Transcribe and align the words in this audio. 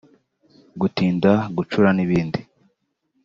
gutinda 0.79 1.31
gucura 1.55 1.89
n’ibindi 1.93 2.39